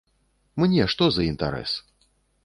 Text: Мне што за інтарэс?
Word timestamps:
Мне 0.61 0.87
што 0.93 1.09
за 1.17 1.25
інтарэс? 1.31 1.75